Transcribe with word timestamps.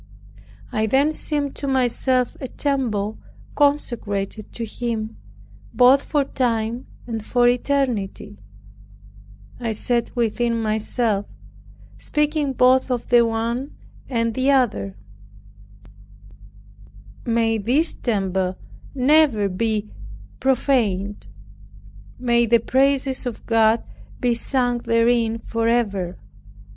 I 0.71 0.87
then 0.87 1.13
seemed 1.13 1.53
to 1.57 1.67
myself 1.67 2.35
a 2.41 2.47
temple 2.47 3.19
consecrated 3.53 4.51
to 4.53 4.65
Him, 4.65 5.17
both 5.75 6.01
for 6.01 6.23
time 6.23 6.87
and 7.05 7.23
for 7.23 7.47
eternity. 7.47 8.39
I 9.59 9.73
said 9.73 10.09
within 10.15 10.59
myself, 10.59 11.27
(speaking 11.99 12.53
both 12.53 12.89
of 12.89 13.09
the 13.09 13.23
one 13.23 13.75
and 14.09 14.33
the 14.33 14.49
other) 14.49 14.95
"May 17.23 17.59
this 17.59 17.93
temple 17.93 18.57
never 18.95 19.49
be 19.49 19.91
profaned; 20.39 21.27
may 22.17 22.47
the 22.47 22.57
praises 22.59 23.27
of 23.27 23.45
God 23.45 23.83
be 24.19 24.33
sung 24.33 24.79
therein 24.79 25.37
forever!" 25.37 26.17